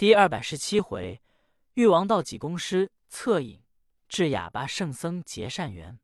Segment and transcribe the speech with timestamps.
[0.00, 1.20] 第二百十七回，
[1.74, 3.62] 玉王道济公师策引
[4.08, 6.00] 至哑巴圣僧结善缘。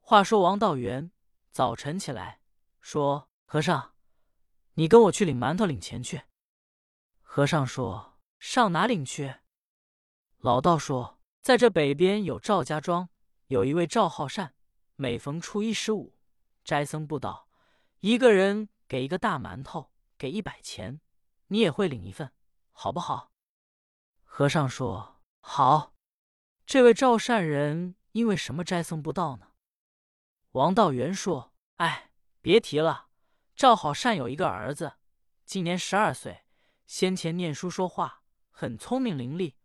[0.00, 1.12] 话说王道元
[1.52, 2.40] 早晨起来，
[2.80, 3.94] 说：“和尚，
[4.74, 6.22] 你跟我去领馒头，领钱去。”
[7.22, 9.36] 和尚说：“上哪领去？”
[10.38, 13.08] 老道说：“在这北边有赵家庄，
[13.46, 14.56] 有一位赵浩善，
[14.96, 16.18] 每逢初一十五，
[16.64, 17.46] 斋僧布道，
[18.00, 21.00] 一个人给一个大馒头，给一百钱，
[21.46, 22.32] 你也会领一份。”
[22.82, 23.30] 好不好？
[24.24, 25.92] 和尚说：“好。”
[26.64, 29.48] 这位赵善人因为什么斋僧不到呢？
[30.52, 33.08] 王道元说：“哎，别提了。
[33.54, 34.94] 赵好善有一个儿子，
[35.44, 36.46] 今年十二岁，
[36.86, 39.56] 先前念书说话很聪明伶俐，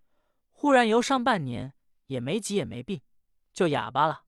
[0.52, 1.74] 忽然游上半年，
[2.08, 3.02] 也没疾也没病，
[3.54, 4.26] 就哑巴了。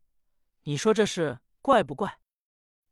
[0.62, 2.22] 你说这事怪不怪？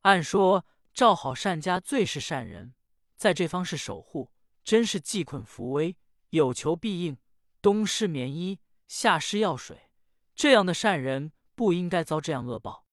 [0.02, 2.76] 按说赵好善家最是善人，
[3.16, 4.30] 在这方是守护。”
[4.66, 5.96] 真是济困扶危，
[6.32, 7.18] 有求必应，
[7.62, 9.92] 冬施棉衣，夏施药水，
[10.34, 12.88] 这样的善人不应该遭这样恶报。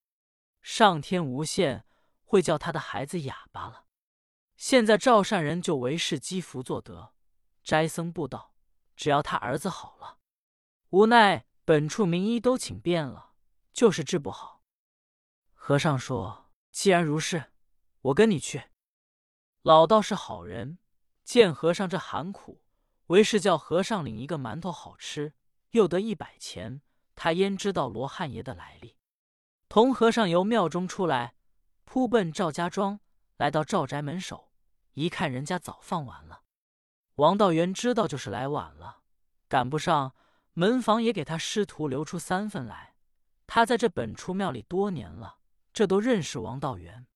[0.61, 1.86] 上天无限，
[2.24, 3.86] 会叫他的孩子哑巴了。
[4.55, 7.14] 现在赵善人就为是积福作德，
[7.64, 8.55] 斋僧布道，
[8.94, 10.18] 只要他儿子好了。
[10.91, 13.33] 无奈本处名医都请遍了，
[13.72, 14.62] 就是治不好。
[15.55, 17.52] 和尚说：“既然如是，
[18.02, 18.64] 我跟你去。”
[19.62, 20.78] 老道是好人。
[21.33, 22.61] 见和尚这喊苦，
[23.06, 25.33] 为是叫和尚领一个馒头好吃，
[25.70, 26.83] 又得一百钱。
[27.14, 28.98] 他焉知道罗汉爷的来历？
[29.66, 31.34] 同和尚由庙中出来，
[31.86, 33.00] 扑奔赵家庄，
[33.39, 34.52] 来到赵宅门首，
[34.92, 36.42] 一看人家早放完了。
[37.14, 38.98] 王道元知道就是来晚了，
[39.48, 40.14] 赶不上
[40.52, 42.94] 门房也给他师徒留出三份来。
[43.46, 45.39] 他在这本初庙里多年了，
[45.72, 47.06] 这都认识王道元。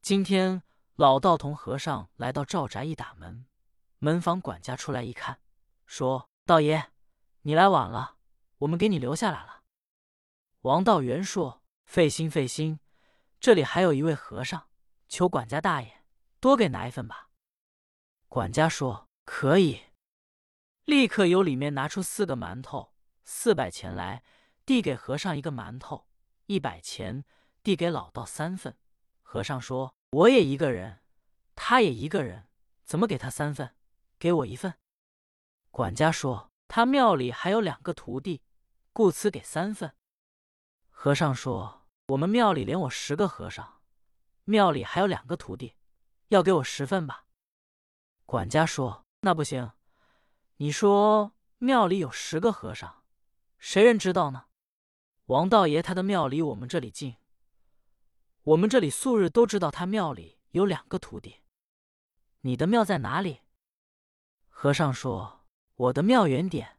[0.00, 0.62] 今天。
[1.02, 3.44] 老道同和尚来到赵宅，一打门，
[3.98, 5.40] 门房管家出来一看，
[5.84, 6.92] 说：“道爷，
[7.40, 8.18] 你来晚了，
[8.58, 9.64] 我们给你留下来了。”
[10.62, 12.78] 王道元说：“费心费心，
[13.40, 14.68] 这里还有一位和尚，
[15.08, 16.04] 求管家大爷
[16.38, 17.30] 多给拿一份吧。”
[18.30, 19.80] 管家说：“可以。”
[20.86, 22.94] 立刻由里面拿出四个馒头，
[23.24, 24.22] 四百钱来，
[24.64, 26.06] 递给和尚一个馒头，
[26.46, 27.24] 一百钱
[27.64, 28.78] 递给老道三份。
[29.20, 29.96] 和尚说。
[30.12, 31.01] 我也一个人，
[31.54, 32.48] 他也一个人，
[32.84, 33.74] 怎么给他三份？
[34.18, 34.74] 给我一份。
[35.70, 38.42] 管家说：“他庙里还有两个徒弟，
[38.92, 39.94] 故此给三份。”
[40.90, 43.80] 和尚说：“我们庙里连我十个和尚，
[44.44, 45.74] 庙里还有两个徒弟，
[46.28, 47.26] 要给我十份吧。”
[48.26, 49.72] 管家说：“那不行。
[50.58, 53.02] 你说庙里有十个和尚，
[53.58, 54.46] 谁人知道呢？
[55.26, 57.16] 王道爷他的庙离我们这里近。”
[58.44, 61.41] 我们这里素日都知道他庙里有两个徒弟。
[62.42, 63.40] 你的庙在哪里？
[64.48, 66.78] 和尚说：“我的庙远点。”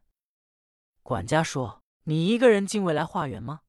[1.02, 3.62] 管家说：“你一个人进未来化缘吗？”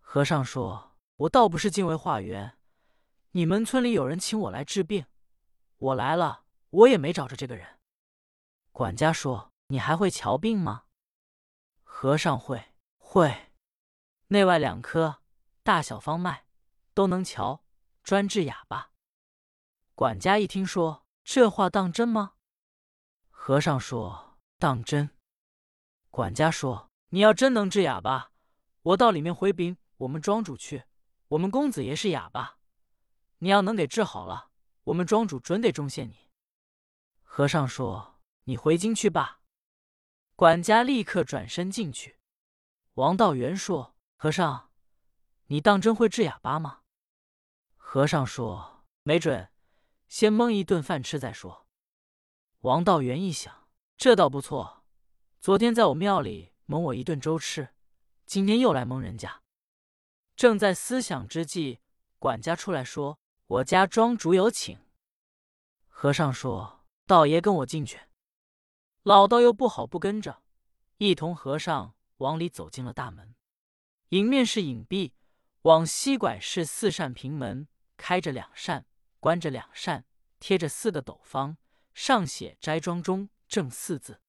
[0.00, 2.56] 和尚说：“我倒不是进未化缘，
[3.32, 5.06] 你们村里有人请我来治病，
[5.76, 7.80] 我来了，我也没找着这个人。”
[8.72, 10.84] 管家说：“你还会瞧病吗？”
[11.82, 13.52] 和尚会，会，
[14.28, 15.22] 内外两科，
[15.62, 16.44] 大小方脉。
[16.94, 17.64] 都能瞧，
[18.04, 18.92] 专治哑巴。
[19.96, 22.32] 管家一听说这话当真吗？
[23.30, 25.10] 和尚说当真。
[26.10, 28.32] 管家说：“你要真能治哑巴，
[28.82, 30.82] 我到里面回禀我们庄主去。
[31.28, 32.58] 我们公子爷是哑巴，
[33.38, 34.50] 你要能给治好了，
[34.82, 36.28] 我们庄主准得重谢你。”
[37.22, 39.42] 和尚说：“你回京去吧。”
[40.34, 42.18] 管家立刻转身进去。
[42.94, 44.70] 王道元说：“和尚，
[45.46, 46.80] 你当真会治哑巴吗？”
[47.78, 49.48] 和尚说：“没准，
[50.14, 51.66] 先蒙一顿饭吃再说。”
[52.62, 53.66] 王道元一想，
[53.96, 54.84] 这倒不错。
[55.40, 57.70] 昨天在我庙里蒙我一顿粥吃，
[58.24, 59.42] 今天又来蒙人家。
[60.36, 61.80] 正在思想之际，
[62.20, 64.78] 管家出来说：“我家庄主有请。”
[65.90, 67.98] 和尚说：“道爷跟我进去。”
[69.02, 70.44] 老道又不好不跟着，
[70.98, 73.34] 一同和尚往里走进了大门。
[74.10, 75.10] 迎面是隐蔽，
[75.62, 77.66] 往西拐是四扇平门。
[77.96, 78.86] 开着两扇，
[79.24, 80.04] 关着两扇，
[80.38, 81.56] 贴着四个斗方，
[81.94, 84.20] 上写“斋庄中正”四字。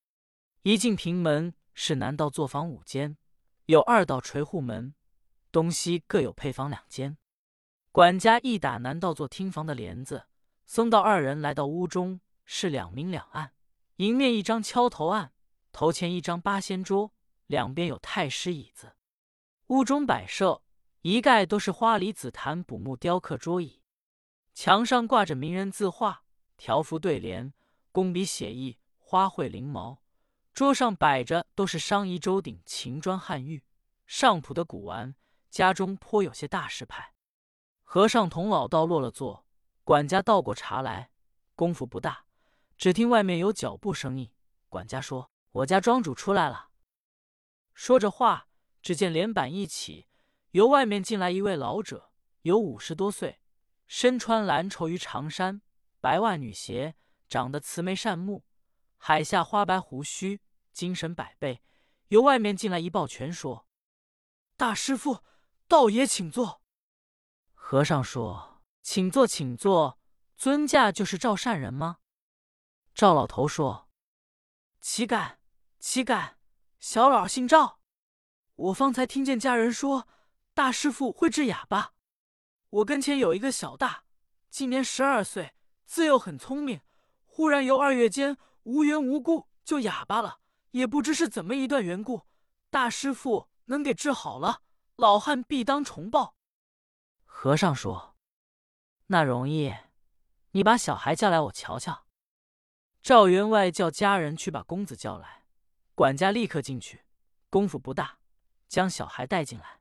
[0.62, 3.18] 一进平门是南道坐房五间，
[3.65, 4.95] 有二道垂户门，
[5.51, 7.18] 东西各有配房两间。
[7.92, 10.27] 管家一打南道做厅房的帘子，
[10.65, 13.51] 僧道二人来到屋中，是两明两暗。
[13.97, 15.33] 迎面一张敲头案，
[15.74, 17.13] 头前一张八仙桌，
[17.47, 18.95] 两边有太师椅子。
[19.68, 20.62] 屋中摆设。
[21.01, 23.81] 一概都是花梨紫檀补木雕刻桌椅，
[24.56, 26.24] 墙上挂着名人字画、
[26.56, 27.54] 条幅对联、
[27.92, 30.02] 工笔写意、花卉翎毛，
[30.54, 33.66] 桌上摆着都是商夷周鼎秦砖汉玉
[34.07, 35.13] 上谱的古玩，
[35.50, 37.13] 家中颇有些大师派。
[37.84, 39.46] 和尚同老道落了座，
[39.84, 41.12] 管家倒过茶来，
[41.54, 42.25] 功夫不大，
[42.78, 44.31] 只听外面有脚步声音。
[44.69, 46.69] 管家说：“我家庄主出来了。”
[47.75, 48.48] 说着话，
[48.81, 50.07] 只见帘板一起，
[50.52, 52.12] 由外面进来一位老者，
[52.44, 53.42] 有五十多岁，
[53.88, 55.62] 身穿蓝绸鱼长衫，
[56.00, 56.96] 白袜女鞋，
[57.28, 58.46] 长得慈眉善目，
[58.98, 60.42] 海下花白胡须，
[60.72, 61.62] 精神百倍。
[62.10, 63.68] 由外面进来一抱拳说
[64.56, 65.24] ：“大师傅，
[65.68, 66.62] 道爷请坐。”
[67.54, 70.00] 和尚说：“请坐，请坐。
[70.38, 71.98] 尊驾就是赵善人吗？”
[72.94, 73.90] 赵老头说
[74.80, 75.40] ：“岂敢，
[75.80, 76.38] 岂敢。”
[76.80, 77.80] 小老姓赵，
[78.54, 80.08] 我方才听见家人说
[80.54, 81.94] 大师傅会治哑巴。
[82.75, 84.04] 我跟前有一个小大，
[84.50, 85.54] 今年十二岁，
[85.86, 86.81] 自幼很聪明，
[87.24, 90.39] 忽然由二月间无缘无故就哑巴了，
[90.72, 92.24] 也不知是怎么一段缘故。
[92.69, 94.63] 大师傅能给治好了，
[94.98, 96.36] 老汉必当重报。
[97.24, 98.18] 和尚说
[99.07, 99.74] ：“那容易，
[100.51, 102.06] 你把小孩叫来，我瞧瞧。”
[103.01, 105.45] 赵员外叫家人去把公子叫来。
[105.94, 107.06] 管家立刻进去，
[107.50, 108.18] 功夫不大，
[108.68, 109.80] 将小孩带进来。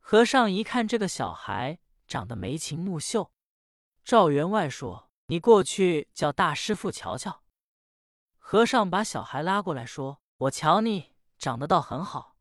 [0.00, 3.32] 和尚一看这个小孩长得眉清目秀，
[4.04, 7.42] 赵员外说：“你过去叫大师傅瞧瞧。”
[8.38, 12.36] 和尚把小孩拉过来说：“我瞧你长得倒很好，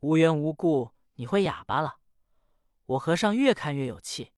[0.00, 1.98] 无缘无故你会哑巴了。”
[2.84, 4.32] 我和尚越看越有气，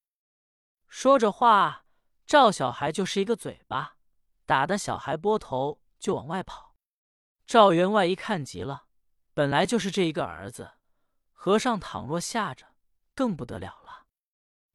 [0.86, 1.86] 说着话，
[2.26, 3.96] 赵小孩就是一个嘴巴，
[4.44, 6.76] 打的小孩拨头就往外跑。
[7.46, 8.84] 赵员外一看急了，
[9.34, 10.72] 本来就是这一个儿子，
[11.32, 12.66] 和尚倘若吓着，
[13.14, 13.81] 更不得了了。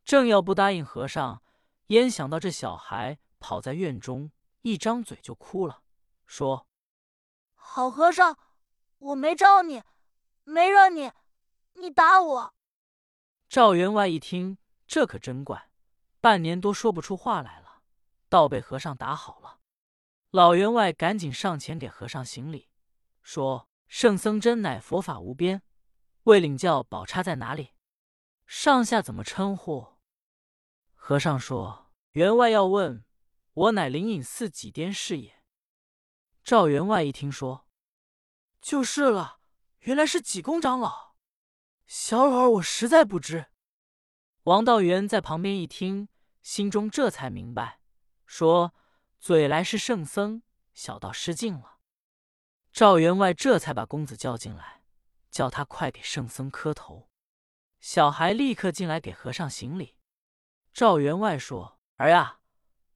[0.07, 1.43] 正要不答应和尚，
[1.87, 4.31] 焉想到这小孩跑在院中，
[4.61, 5.83] 一张嘴就哭了，
[6.25, 6.65] 说
[7.53, 8.39] ：“好和尚，
[8.99, 9.83] 我没招你，
[10.45, 11.11] 没惹你，
[11.73, 12.53] 你打我。”
[13.49, 14.57] 赵员外一听，
[14.87, 15.69] 这可真怪，
[16.21, 17.81] 半年多说不出话来了，
[18.29, 19.59] 倒被和尚打好了。
[20.29, 22.69] 老员外赶紧上前给和尚行礼，
[23.21, 25.61] 说：“圣僧真乃佛法无边，
[26.23, 27.73] 未领教宝钗在哪里？
[28.45, 29.95] 上下怎么称呼？”
[31.07, 31.89] 和尚说
[32.19, 33.05] ：“员外要问，
[33.53, 35.41] 我乃灵隐寺几颠是也。”
[36.43, 37.65] 赵员外一听说，
[38.59, 39.39] 就是了，
[39.79, 41.15] 原来是济公长老。
[41.85, 43.45] 小儿我实在不知。
[44.43, 46.09] 王道元在旁边一听，
[46.41, 47.79] 心中这才明白，
[48.25, 48.75] 说。
[49.17, 50.43] 嘴来是圣僧，
[50.73, 51.77] 小道失敬了。
[52.73, 54.83] 赵员外这才把公子叫进来，
[55.31, 57.09] 叫他快给圣僧磕头。
[57.79, 59.96] 小孩立刻进来给和尚行礼。
[60.77, 62.37] 赵员外说：“儿呀，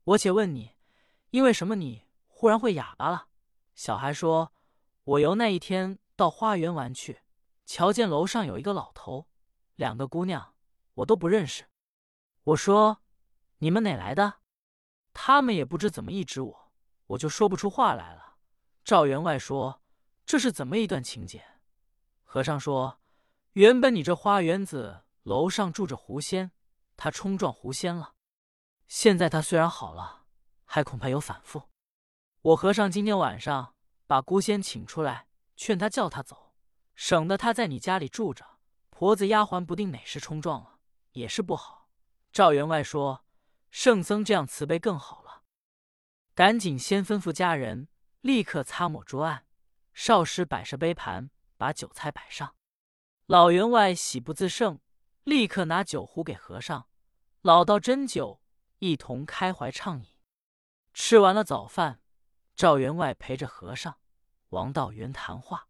[0.03, 0.75] 我且问你，
[1.31, 3.25] 因为什么你忽然会哑巴了？”
[3.73, 4.53] 小孩说
[5.03, 7.21] ：“我由那一天到花园玩去，
[7.65, 9.27] 瞧见楼上有一个老头，
[9.77, 10.53] 两个姑娘，
[10.93, 11.65] 我都不认识。
[12.43, 13.01] 我说：
[13.57, 14.41] 你们哪来的？”
[15.11, 16.71] 他们也不知怎么一指我，
[17.07, 18.35] 我就说不出话来了。
[18.83, 19.81] 赵员外说
[20.23, 21.43] ：“这是怎么一段情节？”
[22.21, 22.99] 和尚说
[23.53, 26.51] ：“原本你这花园子楼上住着狐仙，
[27.03, 28.13] 他冲撞狐仙了。
[28.87, 30.25] 现在他虽然好了，
[30.65, 31.63] 还恐怕有反复。
[32.43, 33.73] 我和尚今天晚上
[34.05, 35.25] 把孤仙请出来，
[35.55, 36.53] 劝他叫他走，
[36.93, 38.45] 省得他在你家里住着，
[38.91, 40.77] 婆子丫鬟不定哪时冲撞了，
[41.13, 41.89] 也是不好。”
[42.31, 43.25] 赵员外说。
[43.71, 45.41] 圣僧这样慈悲更好了，
[46.35, 47.87] 赶紧先吩咐家人，
[48.19, 49.47] 立刻擦抹桌案，
[49.93, 52.53] 少师摆设杯盘，把酒菜摆上。
[53.25, 54.79] 老员外喜不自胜，
[55.23, 56.89] 立刻拿酒壶给和尚、
[57.41, 58.39] 老道斟酒，
[58.77, 60.05] 一同开怀畅饮。
[60.93, 61.99] 吃完了早饭，
[62.55, 63.97] 赵员外陪着和尚、
[64.49, 65.67] 王道元谈话，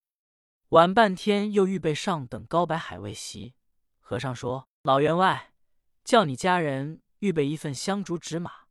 [0.70, 3.56] 晚半天又预备上等高白海味席。
[4.02, 5.54] 和尚说：“老员外，
[6.04, 8.66] 叫你家人。”预备一份香烛纸马，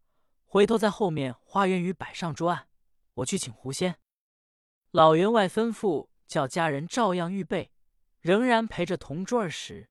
[0.45, 2.67] 回头在后面花园鱼摆上桌案，
[3.15, 3.97] 我去请狐仙。
[4.91, 7.71] 老员外吩咐叫家人照样预备，
[8.19, 9.89] 仍然陪着同桌儿时。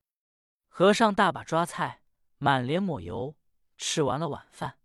[0.68, 1.99] 和尚大把抓菜，
[2.40, 3.36] 满脸抹油。
[3.76, 4.78] 吃完了晚饭，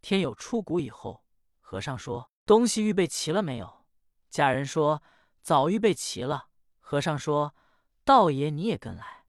[0.00, 1.24] 天有出谷以后，
[1.60, 3.84] 和尚说：“东西预备齐了没有？”
[4.30, 5.02] 家人说
[5.42, 6.48] ：“早预备齐了。”
[6.78, 7.54] 和尚说
[8.04, 9.24] ：“道爷你也跟来。”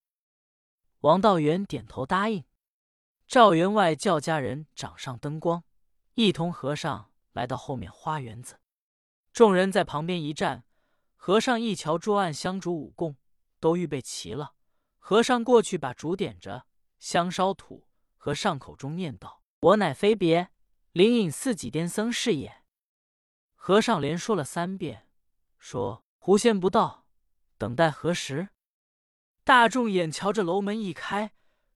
[1.01, 2.45] 王道元点头答应。
[3.27, 5.63] 赵员外叫家人掌上灯光，
[6.15, 8.59] 一同和尚来到后面花园子。
[9.31, 10.65] 众人在旁边一站，
[11.15, 13.17] 和尚一瞧桌案香烛五供
[13.59, 14.55] 都预备齐了。
[14.97, 16.65] 和尚过去把烛点着，
[16.99, 17.87] 香烧土，
[18.17, 20.51] 和尚口中念道：“我乃非别
[20.91, 22.63] 灵隐寺几颠僧是也。”
[23.55, 25.07] 和尚连说了三遍，
[25.57, 27.05] 说：“狐仙不到，
[27.57, 28.49] 等待何时？”
[29.43, 31.33] 大众眼瞧着楼门一开，